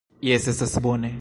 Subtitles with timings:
[0.29, 1.17] Jes, estas bone.